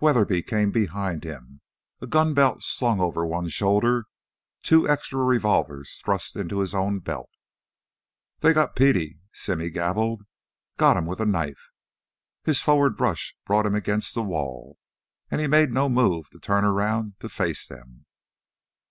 Weatherby 0.00 0.42
came 0.42 0.70
behind 0.70 1.24
him, 1.24 1.62
a 2.02 2.06
gun 2.06 2.34
belt 2.34 2.62
slung 2.62 3.00
over 3.00 3.24
one 3.24 3.48
shoulder, 3.48 4.04
two 4.62 4.86
extra 4.86 5.24
revolvers 5.24 5.98
thrust 6.04 6.36
into 6.36 6.58
his 6.60 6.74
own 6.74 6.98
belt. 6.98 7.30
"They 8.40 8.52
got 8.52 8.76
Petey," 8.76 9.20
Simmy 9.32 9.70
gabbled. 9.70 10.26
"Got 10.76 10.98
him 10.98 11.06
wi' 11.06 11.16
a 11.20 11.24
knife!" 11.24 11.70
His 12.44 12.60
forward 12.60 13.00
rush 13.00 13.34
brought 13.46 13.64
him 13.64 13.74
against 13.74 14.14
the 14.14 14.22
wall, 14.22 14.76
and 15.30 15.40
he 15.40 15.46
made 15.46 15.70
no 15.72 15.88
move 15.88 16.28
to 16.32 16.38
turn 16.38 16.66
around 16.66 17.14
to 17.20 17.30
face 17.30 17.66
them. 17.66 18.04